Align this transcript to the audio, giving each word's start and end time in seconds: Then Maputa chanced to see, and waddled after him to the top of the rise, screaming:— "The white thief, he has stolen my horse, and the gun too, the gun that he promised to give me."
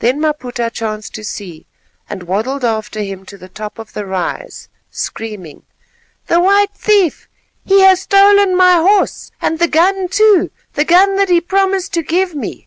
Then 0.00 0.20
Maputa 0.20 0.68
chanced 0.68 1.14
to 1.14 1.22
see, 1.22 1.68
and 2.10 2.24
waddled 2.24 2.64
after 2.64 3.02
him 3.02 3.24
to 3.26 3.38
the 3.38 3.48
top 3.48 3.78
of 3.78 3.92
the 3.92 4.04
rise, 4.04 4.68
screaming:— 4.90 5.62
"The 6.26 6.40
white 6.40 6.74
thief, 6.74 7.28
he 7.64 7.82
has 7.82 8.00
stolen 8.02 8.56
my 8.56 8.74
horse, 8.78 9.30
and 9.40 9.60
the 9.60 9.68
gun 9.68 10.08
too, 10.08 10.50
the 10.72 10.84
gun 10.84 11.14
that 11.18 11.28
he 11.28 11.40
promised 11.40 11.92
to 11.94 12.02
give 12.02 12.34
me." 12.34 12.66